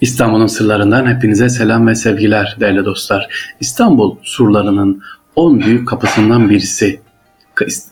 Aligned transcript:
İstanbul'un 0.00 0.46
sırlarından 0.46 1.06
hepinize 1.06 1.48
selam 1.48 1.86
ve 1.86 1.94
sevgiler 1.94 2.56
değerli 2.60 2.84
dostlar. 2.84 3.28
İstanbul 3.60 4.16
surlarının 4.22 5.02
10 5.36 5.60
büyük 5.60 5.88
kapısından 5.88 6.50
birisi 6.50 7.00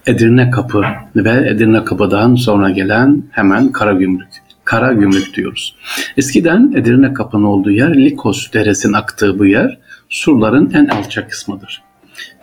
Edirne 0.06 0.51
Kapı 0.51 0.85
ve 1.17 1.48
Edirne 1.48 1.85
Kapı'dan 1.85 2.35
sonra 2.35 2.71
gelen 2.71 3.22
hemen 3.30 3.72
Karagümrük. 3.72 4.29
Kara 4.64 4.93
Gümrük 4.93 5.35
diyoruz. 5.35 5.77
Eskiden 6.17 6.72
Edirne 6.77 7.12
Kapı'nın 7.12 7.45
olduğu 7.45 7.71
yer 7.71 7.96
Likos 7.96 8.52
Deresi'nin 8.52 8.93
aktığı 8.93 9.39
bu 9.39 9.46
yer 9.46 9.79
surların 10.09 10.71
en 10.75 10.86
alçak 10.86 11.30
kısmıdır. 11.30 11.82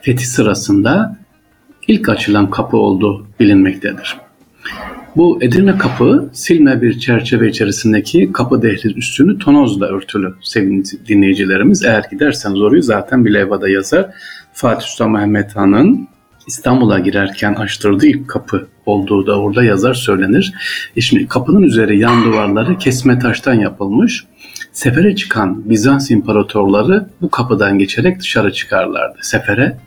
Fethi 0.01 0.25
sırasında 0.25 1.17
ilk 1.87 2.09
açılan 2.09 2.49
kapı 2.49 2.77
olduğu 2.77 3.27
bilinmektedir. 3.39 4.17
Bu 5.15 5.39
Edirne 5.41 5.77
kapı 5.77 6.29
silme 6.33 6.81
bir 6.81 6.99
çerçeve 6.99 7.49
içerisindeki 7.49 8.31
kapı 8.33 8.61
dehliz 8.61 8.97
üstünü 8.97 9.39
tonozla 9.39 9.85
örtülü 9.85 10.33
sevgili 10.41 10.83
dinleyicilerimiz. 11.07 11.83
Eğer 11.85 12.03
giderseniz 12.11 12.61
orayı 12.61 12.83
zaten 12.83 13.25
bir 13.25 13.33
levhada 13.33 13.69
yazar. 13.69 14.09
Fatih 14.53 14.85
Sultan 14.85 15.11
Mehmet 15.11 15.55
Han'ın 15.55 16.07
İstanbul'a 16.47 16.99
girerken 16.99 17.53
açtırdığı 17.53 18.05
ilk 18.05 18.27
kapı 18.27 18.67
olduğu 18.85 19.27
da 19.27 19.39
orada 19.39 19.63
yazar 19.63 19.93
söylenir. 19.93 20.53
E 20.95 21.01
şimdi 21.01 21.27
kapının 21.27 21.61
üzeri 21.61 21.99
yan 21.99 22.23
duvarları 22.23 22.77
kesme 22.77 23.19
taştan 23.19 23.53
yapılmış. 23.53 24.25
Sefere 24.71 25.15
çıkan 25.15 25.69
Bizans 25.69 26.11
imparatorları 26.11 27.09
bu 27.21 27.29
kapıdan 27.29 27.79
geçerek 27.79 28.19
dışarı 28.19 28.53
çıkarlardı. 28.53 29.17
Sefere 29.21 29.77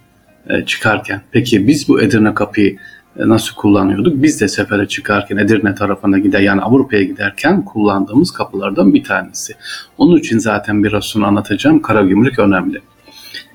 e, 0.51 0.65
çıkarken. 0.65 1.23
Peki 1.33 1.69
biz 1.69 1.89
bu 1.89 2.01
Edirne 2.01 2.35
kapıyı 2.35 2.77
nasıl 3.17 3.55
kullanıyorduk? 3.55 4.23
Biz 4.23 4.41
de 4.41 4.49
sefere 4.49 4.89
çıkarken 4.89 5.37
Edirne 5.37 5.75
tarafına 5.75 6.19
gider 6.19 6.41
yani 6.41 6.61
Avrupa'ya 6.61 7.03
giderken 7.03 7.65
kullandığımız 7.65 8.31
kapılardan 8.31 8.95
bir 8.95 9.05
tanesi. 9.05 9.55
Onun 9.99 10.17
için 10.17 10.39
zaten 10.39 10.85
biraz 10.85 11.05
sonra 11.05 11.27
anlatacağım 11.27 11.83
Karagümrük 11.83 12.39
önemli. 12.39 12.81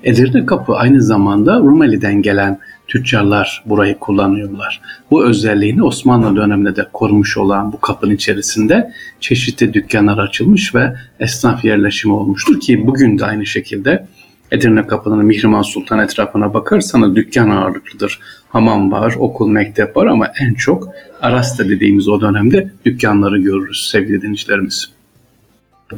Edirne 0.04 0.46
kapı 0.46 0.74
aynı 0.74 1.02
zamanda 1.02 1.58
Rumeli'den 1.58 2.22
gelen 2.22 2.58
tüccarlar 2.88 3.62
burayı 3.66 3.98
kullanıyorlar. 3.98 4.80
Bu 5.10 5.24
özelliğini 5.24 5.82
Osmanlı 5.82 6.36
döneminde 6.36 6.76
de 6.76 6.86
korumuş 6.92 7.36
olan 7.36 7.72
bu 7.72 7.80
kapının 7.80 8.14
içerisinde 8.14 8.92
çeşitli 9.20 9.74
dükkanlar 9.74 10.18
açılmış 10.18 10.74
ve 10.74 10.94
esnaf 11.20 11.64
yerleşimi 11.64 12.14
olmuştur 12.14 12.60
ki 12.60 12.86
bugün 12.86 13.18
de 13.18 13.24
aynı 13.24 13.46
şekilde 13.46 14.06
Edirne 14.50 14.86
Kapı'nın 14.86 15.24
Mihrimah 15.24 15.62
Sultan 15.62 15.98
etrafına 15.98 16.54
bakarsanız 16.54 17.16
dükkan 17.16 17.50
ağırlıklıdır. 17.50 18.20
Hamam 18.48 18.92
var, 18.92 19.14
okul, 19.18 19.48
mektep 19.48 19.96
var 19.96 20.06
ama 20.06 20.26
en 20.40 20.54
çok 20.54 20.88
Arasta 21.20 21.68
dediğimiz 21.68 22.08
o 22.08 22.20
dönemde 22.20 22.70
dükkanları 22.84 23.38
görürüz 23.38 23.88
sevgili 23.90 24.22
dinleyicilerimiz. 24.22 24.99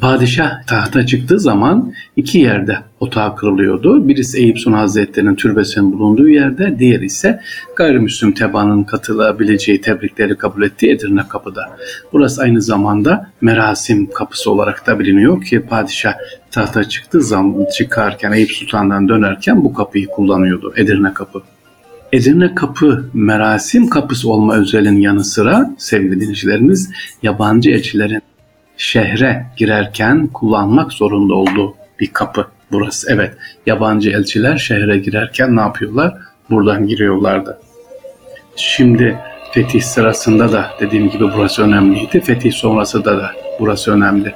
Padişah 0.01 0.67
tahta 0.67 1.07
çıktığı 1.07 1.41
zaman 1.41 1.93
iki 2.17 2.39
yerde 2.39 2.79
otağı 3.01 3.37
kırılıyordu. 3.37 4.09
Birisi 4.09 4.39
Eyüp 4.39 4.59
Sultan 4.59 4.79
Hazretleri'nin 4.79 5.35
türbesinin 5.35 5.93
bulunduğu 5.93 6.29
yerde, 6.29 6.79
diğeri 6.79 7.05
ise 7.05 7.41
gayrimüslim 7.77 8.33
tebaanın 8.33 8.85
katılabileceği 8.85 9.81
tebrikleri 9.81 10.37
kabul 10.37 10.63
ettiği 10.63 10.93
Edirne 10.93 11.23
Kapı'da. 11.29 11.77
Burası 12.13 12.43
aynı 12.43 12.63
zamanda 12.63 13.31
merasim 13.41 14.11
kapısı 14.11 14.51
olarak 14.51 14.87
da 14.87 14.99
biliniyor 14.99 15.45
ki 15.45 15.61
padişah 15.61 16.15
tahta 16.51 16.85
çıktığı 16.85 17.23
zaman 17.23 17.67
çıkarken 17.77 18.33
Eyüp 18.33 18.51
Sultan'dan 18.51 19.09
dönerken 19.09 19.65
bu 19.65 19.75
kapıyı 19.75 20.07
kullanıyordu 20.07 20.73
Edirne 20.77 21.15
Kapı. 21.15 21.43
Edirne 22.13 22.55
Kapı 22.55 23.05
merasim 23.15 23.89
kapısı 23.89 24.31
olma 24.31 24.57
özelliğinin 24.57 25.01
yanı 25.01 25.25
sıra 25.25 25.71
sevgili 25.79 26.21
dinleyicilerimiz 26.21 26.91
yabancı 27.23 27.71
elçilerin 27.71 28.23
şehre 28.83 29.47
girerken 29.57 30.27
kullanmak 30.27 30.93
zorunda 30.93 31.35
olduğu 31.35 31.75
bir 32.01 32.07
kapı 32.07 32.47
burası. 32.73 33.13
Evet 33.13 33.35
yabancı 33.67 34.11
elçiler 34.11 34.57
şehre 34.57 34.99
girerken 34.99 35.57
ne 35.57 35.61
yapıyorlar? 35.61 36.15
Buradan 36.51 36.87
giriyorlardı. 36.87 37.59
Şimdi 38.57 39.19
fetih 39.53 39.83
sırasında 39.83 40.53
da 40.53 40.71
dediğim 40.81 41.11
gibi 41.11 41.25
burası 41.37 41.63
önemliydi. 41.63 42.21
Fetih 42.21 42.53
sonrası 42.53 43.05
da 43.05 43.19
da 43.19 43.31
burası 43.61 43.93
önemli. 43.93 44.33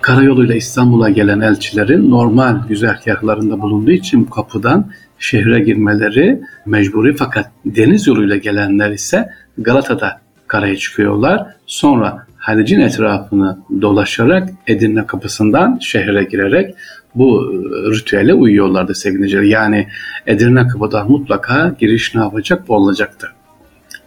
Karayoluyla 0.00 0.54
İstanbul'a 0.54 1.10
gelen 1.10 1.40
elçilerin 1.40 2.10
normal 2.10 2.68
güzergahlarında 2.68 3.60
bulunduğu 3.60 3.90
için 3.92 4.26
bu 4.26 4.30
kapıdan 4.30 4.90
şehre 5.18 5.60
girmeleri 5.60 6.40
mecburi 6.66 7.16
fakat 7.16 7.50
deniz 7.64 8.06
yoluyla 8.06 8.36
gelenler 8.36 8.90
ise 8.90 9.28
Galata'da 9.58 10.27
karaya 10.48 10.76
çıkıyorlar. 10.76 11.46
Sonra 11.66 12.26
Halic'in 12.36 12.80
etrafını 12.80 13.58
dolaşarak 13.82 14.48
Edirne 14.66 15.06
kapısından 15.06 15.78
şehre 15.78 16.24
girerek 16.24 16.74
bu 17.14 17.52
e, 17.52 17.56
ritüele 17.96 18.34
uyuyorlardı 18.34 18.94
sevgiliciler. 18.94 19.42
Yani 19.42 19.88
Edirne 20.26 20.68
kapıdan 20.68 21.10
mutlaka 21.10 21.76
giriş 21.80 22.14
ne 22.14 22.20
yapacak? 22.20 22.70
Olacaktı. 22.70 23.28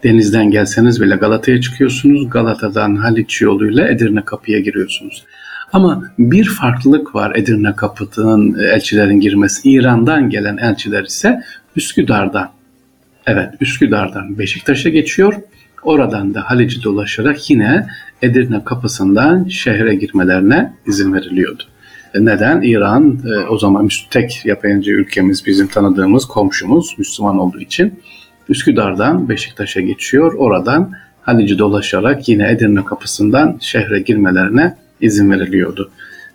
Denizden 0.04 0.52
gelseniz 0.52 1.02
bile 1.02 1.16
Galata'ya 1.16 1.62
çıkıyorsunuz. 1.62 2.30
Galata'dan 2.30 2.96
Haliç 2.96 3.42
yoluyla 3.42 3.88
Edirne 3.88 4.26
kapıya 4.26 4.60
giriyorsunuz. 4.60 5.24
Ama 5.74 6.04
bir 6.20 6.46
farklılık 6.46 7.16
var 7.16 7.36
Edirne 7.36 7.76
kapının 7.76 8.60
elçilerin 8.60 9.20
girmesi. 9.20 9.72
İran'dan 9.72 10.30
gelen 10.30 10.58
elçiler 10.58 11.04
ise 11.04 11.42
Üsküdar'dan. 11.76 12.50
Evet 13.28 13.50
Üsküdar'dan 13.62 14.40
Beşiktaş'a 14.40 14.90
geçiyor. 14.90 15.34
Oradan 15.84 16.34
da 16.34 16.42
Halic'i 16.42 16.84
dolaşarak 16.84 17.50
yine 17.50 17.88
Edirne 18.22 18.64
kapısından 18.64 19.48
şehre 19.48 19.96
girmelerine 19.96 20.74
izin 20.88 21.14
veriliyordu. 21.14 21.64
E, 22.14 22.26
neden? 22.26 22.62
İran 22.62 23.20
e, 23.26 23.48
o 23.48 23.58
zaman 23.58 23.90
tek 24.10 24.46
yabancı 24.46 24.92
ülkemiz 24.92 25.46
bizim 25.46 25.68
tanıdığımız 25.68 26.26
komşumuz 26.26 26.96
Müslüman 26.98 27.40
olduğu 27.40 27.60
için 27.60 28.00
Üsküdar'dan 28.50 29.30
Beşiktaş'a 29.30 29.82
geçiyor. 29.82 30.34
Oradan 30.34 30.92
Halic'i 31.22 31.60
dolaşarak 31.60 32.30
yine 32.30 32.52
Edirne 32.52 32.86
kapısından 32.86 33.58
şehre 33.62 34.00
girmelerine 34.00 34.76
izin 35.02 35.32
veriliyordu. 35.32 35.92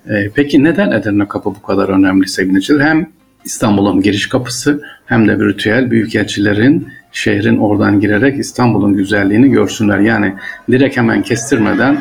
E, 0.08 0.30
peki 0.34 0.64
neden 0.64 0.90
Edirne 0.90 1.28
kapı 1.28 1.50
bu 1.50 1.62
kadar 1.62 1.88
önemli 1.88 2.28
sevgili 2.28 2.80
Hem 2.80 3.10
İstanbul'un 3.44 4.00
giriş 4.00 4.28
kapısı 4.28 4.82
hem 5.06 5.28
de 5.28 5.40
bir 5.40 5.44
ritüel 5.44 5.90
büyükelçilerin 5.90 6.88
şehrin 7.16 7.58
oradan 7.58 8.00
girerek 8.00 8.38
İstanbul'un 8.38 8.92
güzelliğini 8.92 9.50
görsünler. 9.50 9.98
Yani 9.98 10.34
direkt 10.70 10.96
hemen 10.96 11.22
kestirmeden 11.22 11.94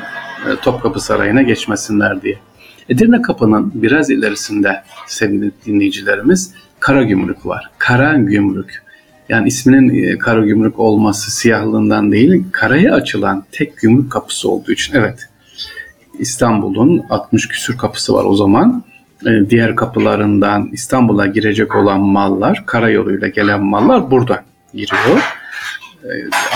e, 0.47 0.55
Topkapı 0.61 0.99
Sarayı'na 0.99 1.41
geçmesinler 1.41 2.21
diye. 2.21 2.37
Edirne 2.89 3.21
Kapı'nın 3.21 3.71
biraz 3.75 4.09
ilerisinde 4.09 4.83
sevgili 5.07 5.51
dinleyicilerimiz 5.65 6.53
Kara 6.79 7.03
Gümrük 7.03 7.45
var. 7.45 7.69
Kara 7.77 8.13
Gümrük. 8.13 8.83
Yani 9.29 9.47
isminin 9.47 10.03
e, 10.03 10.17
Kara 10.17 10.45
Gümrük 10.45 10.79
olması 10.79 11.31
siyahlığından 11.31 12.11
değil, 12.11 12.43
karaya 12.51 12.93
açılan 12.93 13.45
tek 13.51 13.77
gümrük 13.77 14.11
kapısı 14.11 14.49
olduğu 14.49 14.71
için. 14.71 14.93
Evet, 14.95 15.29
İstanbul'un 16.19 17.03
60 17.09 17.47
küsür 17.47 17.77
kapısı 17.77 18.13
var 18.13 18.23
o 18.25 18.35
zaman. 18.35 18.83
E, 19.25 19.49
diğer 19.49 19.75
kapılarından 19.75 20.69
İstanbul'a 20.73 21.25
girecek 21.25 21.75
olan 21.75 22.01
mallar, 22.01 22.63
karayoluyla 22.65 23.27
gelen 23.27 23.63
mallar 23.63 24.11
buradan 24.11 24.39
giriyor. 24.75 25.19
Ee, 26.03 26.07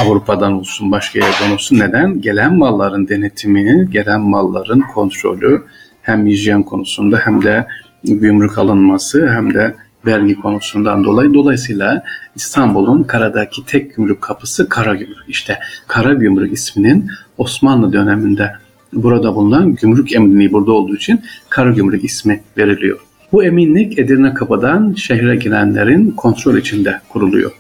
Avrupa'dan 0.04 0.54
olsun 0.54 0.92
başka 0.92 1.20
yerden 1.20 1.52
olsun 1.52 1.80
neden? 1.80 2.22
Gelen 2.22 2.58
malların 2.58 3.08
denetimini, 3.08 3.92
gelen 3.92 4.22
malların 4.22 4.84
kontrolü 4.94 5.64
hem 6.02 6.26
hijyen 6.26 6.64
konusunda 6.64 7.18
hem 7.18 7.44
de 7.44 7.68
gümrük 8.04 8.58
alınması 8.58 9.30
hem 9.30 9.54
de 9.54 9.76
vergi 10.06 10.36
konusundan 10.36 11.04
dolayı. 11.04 11.34
Dolayısıyla 11.34 12.04
İstanbul'un 12.36 13.04
karadaki 13.04 13.66
tek 13.66 13.96
gümrük 13.96 14.22
kapısı 14.22 14.70
Kara 14.70 14.96
Gümrük. 14.96 15.26
İşte 15.28 15.60
Kara 15.88 16.14
Gümrük 16.14 16.54
isminin 16.54 17.08
Osmanlı 17.38 17.94
döneminde 17.94 18.52
burada 18.94 19.36
bulunan 19.36 19.76
gümrük 19.76 20.16
eminliği 20.16 20.52
burada 20.52 20.72
olduğu 20.72 20.96
için 20.96 21.22
Kara 21.50 21.72
Gümrük 21.72 22.04
ismi 22.04 22.42
veriliyor. 22.58 23.00
Bu 23.32 23.44
eminlik 23.44 24.00
Edirne 24.00 24.34
Kapı'dan 24.34 24.94
şehre 24.94 25.36
girenlerin 25.36 26.12
kontrol 26.12 26.58
içinde 26.58 27.00
kuruluyor. 27.10 27.52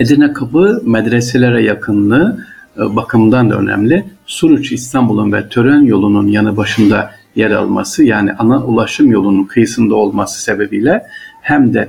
Edirne 0.00 0.32
Kapı 0.32 0.82
medreselere 0.84 1.62
yakınlığı 1.62 2.46
e, 2.76 2.96
bakımından 2.96 3.50
da 3.50 3.58
önemli. 3.58 4.04
Suruç 4.26 4.72
İstanbul'un 4.72 5.32
ve 5.32 5.48
tören 5.48 5.82
yolunun 5.82 6.28
yanı 6.28 6.56
başında 6.56 7.10
yer 7.36 7.50
alması 7.50 8.04
yani 8.04 8.32
ana 8.32 8.64
ulaşım 8.64 9.10
yolunun 9.10 9.44
kıyısında 9.44 9.94
olması 9.94 10.42
sebebiyle 10.42 11.02
hem 11.40 11.74
de 11.74 11.88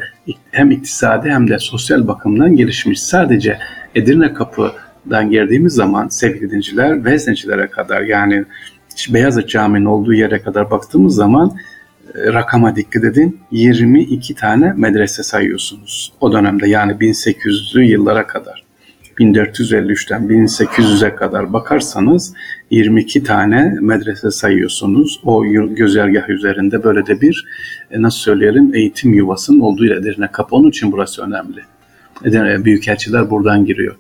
hem 0.51 0.71
iktisadi 0.71 1.29
hem 1.29 1.49
de 1.49 1.59
sosyal 1.59 2.07
bakımdan 2.07 2.55
gelişmiş. 2.55 3.03
Sadece 3.03 3.57
Edirne 3.95 4.33
Kapı'dan 4.33 5.29
girdiğimiz 5.29 5.73
zaman 5.73 6.07
sevgili 6.07 6.51
dinciler 6.51 7.05
Veznecilere 7.05 7.67
kadar 7.67 8.01
yani 8.01 8.45
Beyazıt 9.09 9.49
Camii'nin 9.49 9.85
olduğu 9.85 10.13
yere 10.13 10.41
kadar 10.41 10.71
baktığımız 10.71 11.15
zaman 11.15 11.55
rakama 12.15 12.75
dikkat 12.75 13.03
edin 13.03 13.39
22 13.51 14.35
tane 14.35 14.73
medrese 14.77 15.23
sayıyorsunuz 15.23 16.13
o 16.21 16.33
dönemde 16.33 16.69
yani 16.69 16.91
1800'lü 16.91 17.81
yıllara 17.81 18.27
kadar. 18.27 18.63
1453'ten 19.19 20.21
1800'e 20.21 21.15
kadar 21.15 21.53
bakarsanız 21.53 22.33
22 22.69 23.23
tane 23.23 23.75
medrese 23.81 24.31
sayıyorsunuz. 24.31 25.19
O 25.23 25.43
güzergah 25.75 26.29
üzerinde 26.29 26.83
böyle 26.83 27.05
de 27.05 27.21
bir 27.21 27.45
e, 27.91 28.01
nasıl 28.01 28.19
söyleyelim 28.19 28.75
eğitim 28.75 29.13
yuvasının 29.13 29.59
olduğu 29.59 29.85
Edirne 29.85 30.27
Kapı. 30.31 30.55
Onun 30.55 30.69
için 30.69 30.91
burası 30.91 31.21
önemli. 31.21 31.61
Edirne 32.25 32.65
Büyükelçiler 32.65 33.29
buradan 33.29 33.65
giriyor. 33.65 33.95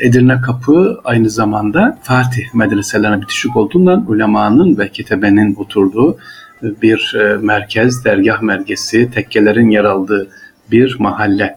Edirne 0.00 0.40
Kapı 0.40 1.00
aynı 1.04 1.30
zamanda 1.30 1.98
Fatih 2.02 2.54
medreselerine 2.54 3.22
bitişik 3.22 3.56
olduğundan 3.56 4.10
ulemanın 4.10 4.78
ve 4.78 4.88
kitebenin 4.88 5.54
oturduğu 5.54 6.18
bir 6.62 7.14
e, 7.14 7.36
merkez, 7.36 8.04
dergah 8.04 8.42
merkezi, 8.42 9.10
tekkelerin 9.10 9.70
yer 9.70 9.84
aldığı 9.84 10.28
bir 10.70 10.96
mahalle. 10.98 11.56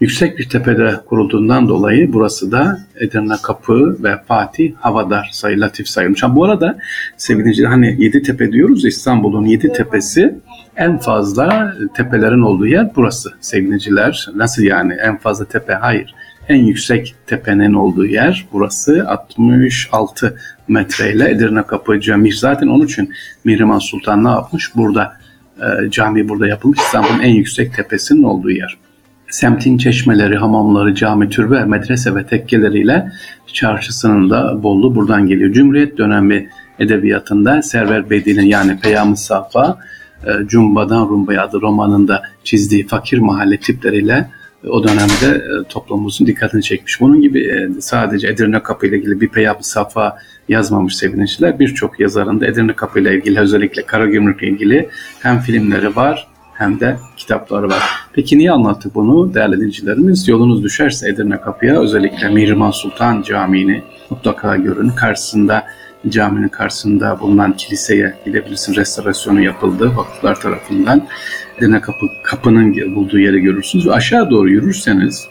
Yüksek 0.00 0.38
bir 0.38 0.48
tepede 0.48 1.00
kurulduğundan 1.06 1.68
dolayı 1.68 2.12
burası 2.12 2.52
da 2.52 2.78
Edirne 3.00 3.34
Kapı 3.42 3.96
ve 4.04 4.16
Fatih 4.28 4.72
Havadar 4.80 5.28
sayı 5.32 5.60
latif 5.60 5.88
sayılmış. 5.88 6.22
bu 6.28 6.44
arada 6.44 6.78
sevgili 7.16 7.66
hani 7.66 7.96
yedi 7.98 8.22
tepe 8.22 8.52
diyoruz 8.52 8.84
İstanbul'un 8.84 9.44
yedi 9.44 9.72
tepesi 9.72 10.34
en 10.76 10.98
fazla 10.98 11.74
tepelerin 11.94 12.42
olduğu 12.42 12.66
yer 12.66 12.90
burası 12.96 13.32
sevgiliciler. 13.40 14.28
Nasıl 14.34 14.62
yani 14.62 14.92
en 14.92 15.18
fazla 15.18 15.44
tepe? 15.44 15.72
Hayır. 15.72 16.14
En 16.48 16.56
yüksek 16.56 17.14
tepenin 17.26 17.72
olduğu 17.72 18.06
yer 18.06 18.46
burası 18.52 19.04
66 19.08 20.36
metreyle 20.68 21.30
Edirne 21.30 21.62
Kapı 21.62 22.00
Cami. 22.00 22.32
Zaten 22.32 22.66
onun 22.66 22.84
için 22.84 23.12
Mihrimah 23.44 23.80
Sultan 23.80 24.24
ne 24.24 24.28
yapmış? 24.28 24.76
Burada 24.76 25.16
e, 25.58 25.90
cami 25.90 26.28
burada 26.28 26.46
yapılmış. 26.46 26.78
İstanbul'un 26.78 27.20
en 27.20 27.34
yüksek 27.34 27.74
tepesinin 27.74 28.22
olduğu 28.22 28.50
yer. 28.50 28.78
Semtin 29.30 29.78
çeşmeleri, 29.78 30.36
hamamları, 30.36 30.94
cami, 30.94 31.28
türbe, 31.28 31.64
medrese 31.64 32.14
ve 32.14 32.26
tekkeleriyle 32.26 33.12
çarşısının 33.52 34.30
da 34.30 34.62
bolluğu 34.62 34.94
buradan 34.94 35.26
geliyor. 35.26 35.52
Cumhuriyet 35.52 35.98
dönemi 35.98 36.48
edebiyatında 36.78 37.62
Server 37.62 38.10
Bedi'nin 38.10 38.46
yani 38.46 38.80
Peyam-ı 38.80 39.16
Safa, 39.16 39.78
e, 40.26 40.46
Cumba'dan 40.46 41.08
Rumba'ya 41.08 41.42
adı 41.42 41.60
romanında 41.60 42.22
çizdiği 42.44 42.86
fakir 42.86 43.18
mahalle 43.18 43.56
tipleriyle 43.56 44.28
o 44.68 44.84
dönemde 44.84 45.26
e, 45.26 45.68
toplumumuzun 45.68 46.26
dikkatini 46.26 46.62
çekmiş. 46.62 47.00
Bunun 47.00 47.20
gibi 47.20 47.40
e, 47.40 47.80
sadece 47.80 48.28
Edirne 48.28 48.62
Kapı 48.62 48.86
ile 48.86 48.98
ilgili 48.98 49.20
bir 49.20 49.28
Peyab-ı 49.28 49.68
Safa 49.68 50.16
yazmamış 50.48 50.96
sevgiliciler. 50.96 51.58
Birçok 51.58 52.00
yazarın 52.00 52.40
da 52.40 52.46
Edirne 52.46 52.72
Kapı 52.72 53.00
ile 53.00 53.16
ilgili 53.16 53.40
özellikle 53.40 53.86
Karagümrük 53.86 54.42
ile 54.42 54.50
ilgili 54.50 54.88
hem 55.22 55.40
filmleri 55.40 55.96
var 55.96 56.28
hem 56.54 56.80
de 56.80 56.96
kitapları 57.16 57.68
var. 57.68 57.82
Peki 58.12 58.38
niye 58.38 58.52
anlattık 58.52 58.94
bunu 58.94 59.34
değerli 59.34 59.56
dinleyicilerimiz? 59.56 60.28
Yolunuz 60.28 60.62
düşerse 60.62 61.08
Edirne 61.08 61.40
Kapı'ya 61.40 61.80
özellikle 61.80 62.28
Mihrimah 62.28 62.72
Sultan 62.72 63.22
Camii'ni 63.22 63.82
mutlaka 64.10 64.56
görün. 64.56 64.88
Karşısında 64.88 65.64
caminin 66.08 66.48
karşısında 66.48 67.20
bulunan 67.20 67.52
kiliseye 67.52 68.14
gidebilirsin. 68.24 68.74
Restorasyonu 68.74 69.42
yapıldı 69.42 69.96
vakıflar 69.96 70.40
tarafından. 70.40 71.08
Edirne 71.58 71.80
Kapı, 71.80 72.06
kapının 72.24 72.94
bulduğu 72.94 73.18
yeri 73.18 73.40
görürsünüz. 73.40 73.86
Ve 73.86 73.92
aşağı 73.92 74.30
doğru 74.30 74.50
yürürseniz 74.50 75.28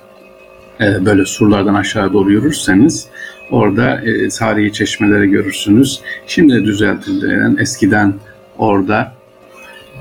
e, 0.81 1.05
böyle 1.05 1.25
surlardan 1.25 1.73
aşağı 1.73 2.13
doğru 2.13 2.31
yürürseniz 2.31 3.07
orada 3.51 4.01
e, 4.01 4.29
tarihi 4.29 4.73
çeşmeleri 4.73 5.27
görürsünüz. 5.27 6.01
Şimdi 6.27 6.65
düzeltilen 6.65 7.57
eskiden 7.59 8.13
orada 8.57 9.13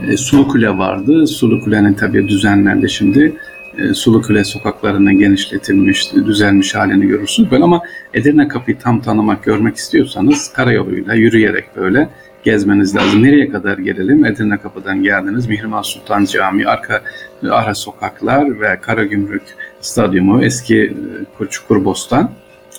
e, 0.09 0.17
Sulu 0.17 0.49
Kule 0.49 0.79
vardı. 0.79 1.27
Sulu 1.27 1.65
Kule'nin 1.65 1.95
tabii 1.95 2.29
düzenlendi 2.29 2.91
şimdi. 2.91 3.37
E, 3.81 3.95
Sulu 3.95 4.23
Kule 4.23 4.45
sokaklarının 4.45 5.19
genişletilmiş, 5.19 6.13
düzelmiş 6.15 6.75
halini 6.75 7.07
görürsünüz. 7.07 7.51
Böyle 7.51 7.65
ama 7.65 7.83
Edirne 8.15 8.49
Kapı'yı 8.49 8.79
tam 8.79 9.01
tanımak, 9.01 9.45
görmek 9.45 9.77
istiyorsanız 9.77 10.53
karayoluyla, 10.53 11.15
yürüyerek 11.15 11.65
böyle 11.77 12.09
gezmeniz 12.43 12.97
lazım. 12.97 13.23
Nereye 13.23 13.51
kadar 13.51 13.79
gelelim? 13.79 14.25
Edirne 14.25 14.59
Kapı'dan 14.59 15.03
geldiniz. 15.03 15.47
Mihrimah 15.47 15.83
Sultan 15.83 16.25
Camii, 16.25 16.67
arka 16.67 17.03
ara 17.51 17.75
sokaklar 17.75 18.61
ve 18.61 18.79
Karagümrük 18.81 19.43
Stadyumu, 19.81 20.45
eski 20.45 20.95
e, 21.41 21.47
Çukurbostan. 21.51 22.31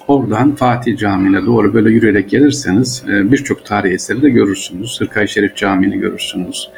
Oradan 0.08 0.56
Fatih 0.56 0.98
Camii'ne 0.98 1.46
doğru 1.46 1.74
böyle 1.74 1.90
yürüyerek 1.90 2.30
gelirseniz 2.30 3.04
e, 3.10 3.32
birçok 3.32 3.66
tarihi 3.66 3.94
eseri 3.94 4.22
de 4.22 4.30
görürsünüz. 4.30 5.02
Hırkay 5.02 5.28
Şerif 5.28 5.56
Camii'ni 5.56 6.00
görürsünüz. 6.00 6.70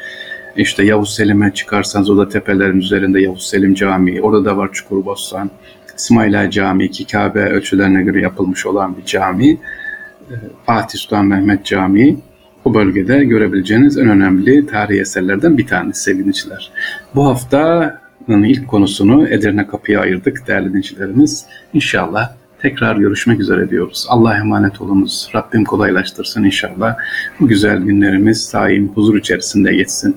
İşte 0.56 0.84
Yavuz 0.84 1.14
Selim'e 1.14 1.54
çıkarsanız 1.54 2.10
o 2.10 2.16
da 2.16 2.28
tepelerin 2.28 2.78
üzerinde 2.78 3.20
Yavuz 3.20 3.46
Selim 3.46 3.74
Camii. 3.74 4.22
Orada 4.22 4.44
da 4.44 4.56
var 4.56 4.70
Çukurbostan. 4.72 5.50
İsmaila 5.96 6.50
Camii 6.50 6.90
ki 6.90 7.06
Kabe 7.06 7.40
ölçülerine 7.40 8.02
göre 8.02 8.20
yapılmış 8.20 8.66
olan 8.66 8.96
bir 8.96 9.04
cami. 9.04 9.50
E, 9.50 10.34
Fatih 10.66 10.98
Sultan 10.98 11.26
Mehmet 11.26 11.64
Camii 11.64 12.18
bu 12.64 12.74
bölgede 12.74 13.24
görebileceğiniz 13.24 13.98
en 13.98 14.08
önemli 14.08 14.66
tarihi 14.66 15.00
eserlerden 15.00 15.58
bir 15.58 15.66
tanesi 15.66 16.02
sevgiliciler. 16.02 16.70
Bu 17.14 17.26
haftanın 17.26 18.42
ilk 18.42 18.68
konusunu 18.68 19.28
Edirne 19.28 19.66
Kapı'ya 19.66 20.00
ayırdık 20.00 20.48
değerli 20.48 20.68
dinleyicilerimiz. 20.68 21.46
İnşallah 21.72 22.32
tekrar 22.58 22.96
görüşmek 22.96 23.40
üzere 23.40 23.70
diyoruz. 23.70 24.06
Allah'a 24.08 24.36
emanet 24.36 24.80
olunuz. 24.80 25.28
Rabbim 25.34 25.64
kolaylaştırsın 25.64 26.44
inşallah. 26.44 26.96
Bu 27.40 27.48
güzel 27.48 27.78
günlerimiz 27.78 28.52
daim 28.54 28.88
huzur 28.88 29.16
içerisinde 29.16 29.74
geçsin. 29.74 30.16